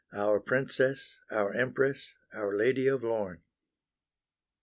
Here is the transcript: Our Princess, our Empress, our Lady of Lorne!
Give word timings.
Our 0.13 0.39
Princess, 0.39 1.19
our 1.29 1.53
Empress, 1.53 2.15
our 2.33 2.57
Lady 2.57 2.87
of 2.87 3.03
Lorne! 3.03 3.43